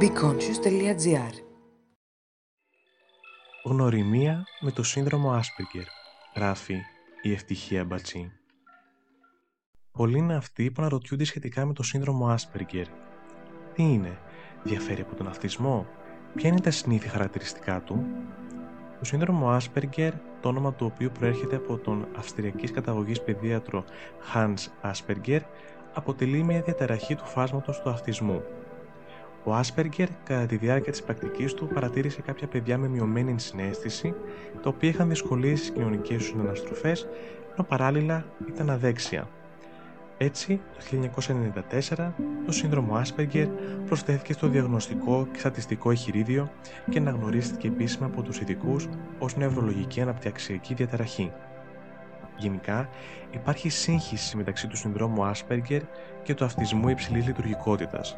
[0.00, 1.34] BeConscious.gr
[3.64, 5.86] Γνωριμία με το σύνδρομο Asperger,
[6.36, 6.74] γράφει
[7.22, 8.32] η Ευτυχία Μπατσί.
[9.92, 12.84] Πολλοί είναι αυτοί που αναρωτιούνται σχετικά με το σύνδρομο Asperger.
[13.74, 14.18] Τι είναι,
[14.62, 15.86] διαφέρει από τον αυτισμό,
[16.34, 18.06] ποια είναι τα συνήθη χαρακτηριστικά του;
[18.98, 23.84] Το σύνδρομο Asperger, το όνομα του οποίου προέρχεται από τον αυστριακής καταγωγής παιδίατρο
[24.34, 25.40] Hans Asperger,
[25.96, 28.42] αποτελεί μια διαταραχή του φάσματος του αυτισμού.
[29.44, 34.14] Ο Άσπεργκερ, κατά τη διάρκεια της πρακτικής του, παρατήρησε κάποια παιδιά με μειωμένη συνέστηση,
[34.62, 36.90] τα οποία είχαν δυσκολίες στις κοινωνικές τους συναναστροφέ,
[37.52, 39.28] ενώ παράλληλα ήταν αδέξια.
[40.18, 41.10] Έτσι, το
[41.96, 42.12] 1994,
[42.46, 43.46] το σύνδρομο Άσπεργκερ
[43.86, 46.50] προσθέθηκε στο διαγνωστικό και στατιστικό εχειρίδιο
[46.90, 48.88] και αναγνωρίστηκε επίσημα από τους ειδικούς
[49.18, 51.32] ως νευρολογική αναπτυξιακή διαταραχή.
[52.36, 52.88] Γενικά,
[53.30, 55.80] υπάρχει σύγχυση μεταξύ του συνδρόμου Asperger
[56.22, 58.16] και του αυτισμού υψηλής λειτουργικότητας.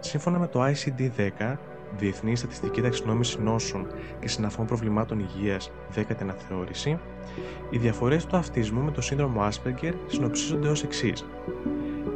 [0.00, 1.56] Σύμφωνα με το ICD-10,
[1.96, 3.86] Διεθνή Στατιστική Ταξινόμηση Νόσων
[4.20, 6.98] και Συναφών Προβλημάτων Υγείας 10η Αναθεώρηση,
[7.70, 11.24] οι διαφορές του αυτισμού με το σύνδρομο Asperger συνοψίζονται ως εξής.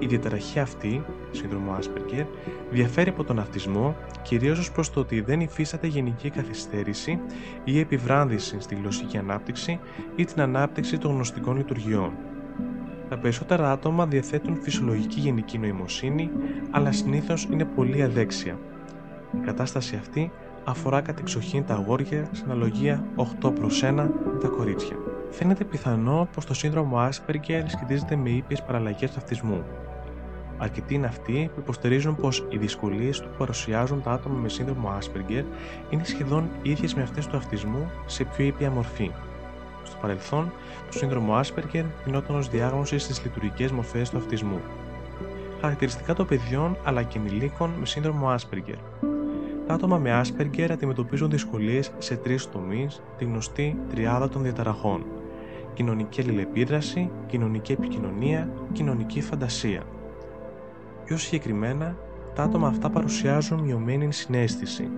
[0.02, 2.26] Η διαταραχή αυτή, σύνδρομο Asperger,
[2.70, 7.20] διαφέρει από τον αυτισμό κυρίως ως προς το ότι δεν υφίσταται γενική καθυστέρηση
[7.64, 9.80] ή επιβράδυση στη γλωσσική ανάπτυξη
[10.16, 12.12] ή την ανάπτυξη των γνωστικών λειτουργιών.
[13.08, 16.30] Τα περισσότερα άτομα διαθέτουν φυσιολογική γενική νοημοσύνη,
[16.70, 18.58] αλλά συνήθως είναι πολύ αδέξια.
[19.32, 20.30] Η κατάσταση αυτή
[20.64, 23.04] αφορά κατεξοχήν τα αγόρια σε αναλογία
[23.42, 24.96] 8 προς 1 με τα κορίτσια.
[25.30, 29.64] Φαίνεται πιθανό πως το σύνδρομο Asperger σχετίζεται με ήπιες παραλλαγές του αυτισμού.
[30.62, 35.44] Αρκετοί είναι αυτοί που υποστηρίζουν πως οι δυσκολίες που παρουσιάζουν τα άτομα με σύνδρομο Asperger
[35.90, 39.10] είναι σχεδόν ίδιες με αυτές του αυτισμού σε πιο ήπια μορφή.
[39.82, 40.52] Στο παρελθόν,
[40.90, 44.60] το σύνδρομο Asperger γινόταν ως διάγνωση στις λειτουργικές μορφές του αυτισμού.
[45.60, 49.08] Χαρακτηριστικά των παιδιών αλλά και ενηλίκων με σύνδρομο Asperger.
[49.66, 55.04] Τα άτομα με Asperger αντιμετωπίζουν δυσκολίες σε τρεις τομείς, τη γνωστή τριάδα των διαταραχών.
[55.74, 59.82] Κοινωνική αλληλεπίδραση, κοινωνική επικοινωνία, κοινωνική φαντασία.
[61.04, 61.96] Πιο συγκεκριμένα,
[62.34, 64.90] τα άτομα αυτά παρουσιάζουν μειωμένη συνέστηση.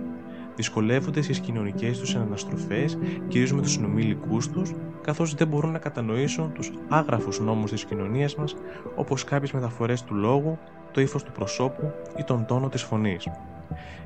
[0.55, 6.53] Δυσκολεύονται στις κοινωνικές τους αναστροφές, κυρίω με τους συνομήλικου τους, καθώς δεν μπορούν να κατανοήσουν
[6.53, 8.55] τους άγραφους νόμους της κοινωνίας μας,
[8.95, 10.57] όπως κάποιες μεταφορές του λόγου,
[10.91, 13.27] το ύφος του προσώπου ή τον τόνο της φωνής.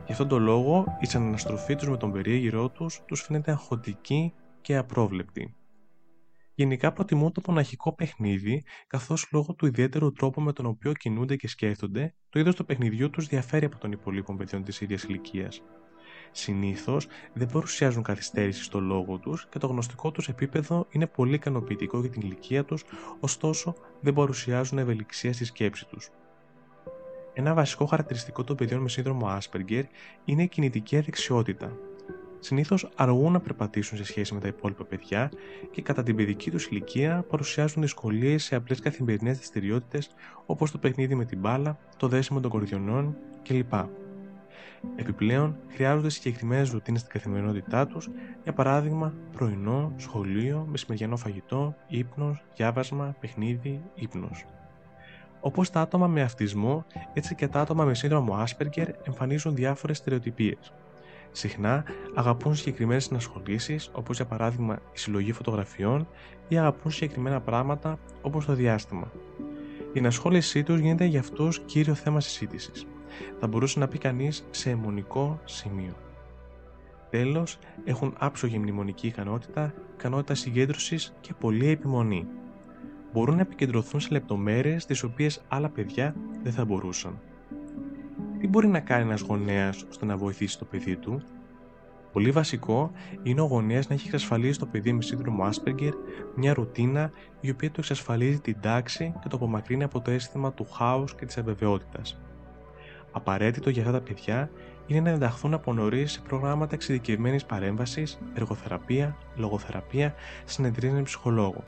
[0.06, 4.78] Γι' αυτόν τον λόγο, η συναναστροφή τους με τον περίγυρό τους τους φαίνεται αγχωτική και
[4.78, 5.54] απρόβλεπτη.
[6.60, 11.48] Γενικά προτιμούν το μοναχικό παιχνίδι, καθώς λόγω του ιδιαίτερου τρόπου με τον οποίο κινούνται και
[11.48, 15.62] σκέφτονται, το είδος του παιχνιδιού τους διαφέρει από των υπολείπων παιδιών της ίδιας ηλικίας.
[16.32, 22.00] Συνήθως δεν παρουσιάζουν καθυστέρηση στο λόγο τους και το γνωστικό τους επίπεδο είναι πολύ ικανοποιητικό
[22.00, 22.84] για την ηλικία τους,
[23.20, 26.10] ωστόσο δεν παρουσιάζουν ευελιξία στη σκέψη τους.
[27.34, 29.84] Ένα βασικό χαρακτηριστικό των παιδιών με σύνδρομο Asperger
[30.26, 31.78] είναι η κινητική αδεξιότητα,
[32.40, 35.32] συνήθως αργούν να περπατήσουν σε σχέση με τα υπόλοιπα παιδιά
[35.72, 40.10] και κατά την παιδική τους ηλικία παρουσιάζουν δυσκολίες σε απλές καθημερινές δραστηριότητες
[40.46, 43.74] όπως το παιχνίδι με την μπάλα, το δέσιμο των κορδιονών κλπ.
[44.96, 48.10] Επιπλέον, χρειάζονται συγκεκριμένες ρουτίνες στην καθημερινότητά τους,
[48.44, 54.46] για παράδειγμα πρωινό, σχολείο, μεσημεριανό φαγητό, ύπνος, διάβασμα, παιχνίδι, ύπνος.
[55.40, 60.74] Όπως τα άτομα με αυτισμό, έτσι και τα άτομα με σύνδρομο Asperger εμφανίζουν διάφορες στερεοτυπίες.
[61.32, 61.84] Συχνά
[62.16, 66.08] αγαπούν συγκεκριμένες συνασχολήσεις, όπως για παράδειγμα η συλλογή φωτογραφιών,
[66.48, 69.12] ή αγαπούν συγκεκριμένα πράγματα όπως το διάστημα.
[69.94, 72.86] Η ενασχόλησή τους γίνεται για αυτούς κύριο θέμα συζήτησης.
[73.40, 75.94] Θα μπορούσε να πει κανείς σε αιμονικό σημείο.
[77.10, 82.28] Τέλος, έχουν άψογη μνημονική ικανότητα, ικανότητα συγκέντρωσης και πολλή επιμονή.
[83.14, 87.20] Μπορούν να επικεντρωθούν σε λεπτομέρειες τις οποίες άλλα παιδιά δεν θα μπορούσαν.
[88.50, 91.22] Τι μπορεί να κάνει ένας γονέας ώστε να βοηθήσει το παιδί του,
[92.12, 92.92] Πολύ βασικό
[93.24, 95.92] είναι ο γονέας να έχει εξασφαλίσει το παιδί με σύνδρομο Asperger
[96.36, 100.66] μια ρουτίνα η οποία του εξασφαλίζει την τάξη και το απομακρύνει από το αίσθημα του
[100.66, 102.22] χάους και της αβεβαιότητας.
[103.12, 104.52] Απαραίτητο για αυτά τα παιδιά
[104.88, 110.14] είναι να ενταχθούν από νωρίς σε προγράμματα εξειδικευμένης παρέμβασης, εργοθεραπεία, λογοθεραπεία,
[110.46, 111.64] συνεδρίες με ψυχολόγο.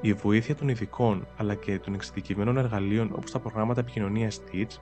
[0.00, 4.78] Η βοήθεια των ειδικών αλλά και των εξειδικευμένων εργαλείων όπως τα προγράμματα επικοινωνίας TEACH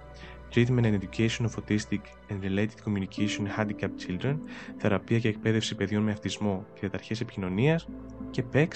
[0.55, 4.37] Treatment and Education of Autistic and Related Communication Handicapped Children,
[4.77, 7.89] θεραπεία και εκπαίδευση παιδιών με αυτισμό και διαταρχές επικοινωνίας
[8.31, 8.69] και PEX,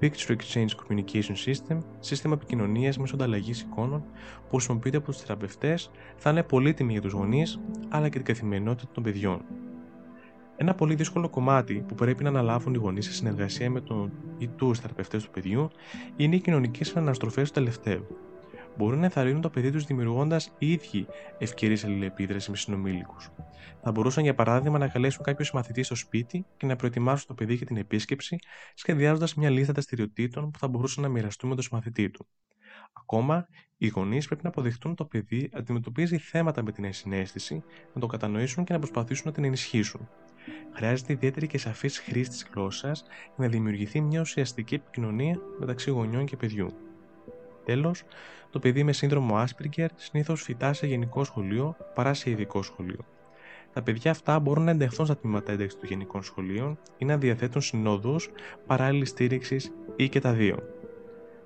[0.00, 4.04] Picture Exchange Communication System, σύστημα επικοινωνίας μέσω ανταλλαγής εικόνων
[4.48, 8.90] που χρησιμοποιείται από τους θεραπευτές, θα είναι πολύτιμη για τους γονείς αλλά και την καθημερινότητα
[8.92, 9.40] των παιδιών.
[10.60, 14.48] Ένα πολύ δύσκολο κομμάτι που πρέπει να αναλάβουν οι γονείς σε συνεργασία με τον ή
[14.48, 15.70] τους θεραπευτές του παιδιού
[16.16, 18.06] είναι οι κοινωνικές αναστροφές του τελευταίου.
[18.76, 21.06] μπορούν να ενθαρρύνουν το παιδί τους δημιουργώντας οι ίδιοι
[21.38, 23.30] ευκαιρίες αλληλεπίδρασης με συνομήλικους.
[23.82, 27.54] Θα μπορούσαν, για παράδειγμα, να καλέσουν κάποιο μαθητή στο σπίτι και να προετοιμάσουν το παιδί
[27.54, 28.38] για την επίσκεψη,
[28.74, 32.26] σχεδιάζοντας μια λίστα δραστηριοτήτων που θα μπορούσαν να μοιραστούν με τον μαθητή του.
[32.92, 33.46] Ακόμα,
[33.76, 37.62] οι γονείς πρέπει να αποδεχτούν το παιδί αντιμετωπίζει θέματα με την ενσυναίσθηση,
[37.94, 40.08] να το κατανοήσουν και να προσπαθήσουν να την ενισχύσουν.
[40.78, 46.24] Χρειάζεται ιδιαίτερη και σαφής χρήση της γλώσσας για να δημιουργηθεί μια ουσιαστική επικοινωνία μεταξύ γονιών
[46.24, 46.70] και παιδιού.
[47.64, 48.04] Τέλος,
[48.50, 53.04] το παιδί με σύνδρομο Asperger συνήθως φυτά σε γενικό σχολείο παρά σε ειδικό σχολείο.
[53.72, 57.60] Τα παιδιά αυτά μπορούν να εντεχθούν στα τμήματα ένταξης των γενικών σχολείων ή να διαθέτουν
[57.62, 58.30] συνόδους
[58.66, 60.56] παράλληλης στήριξης ή και τα δύο.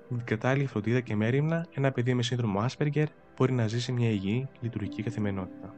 [0.07, 3.05] Με την κατάλληλη φροντίδα και μέρημνα, ένα παιδί με σύνδρομο Asperger
[3.37, 5.73] μπορεί να ζήσει μια υγιή λειτουργική καθημερινότητα.